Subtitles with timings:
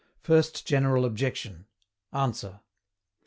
[0.23, 1.67] FIRST GENERAL OBJECTION.
[2.11, 2.61] ANSWER.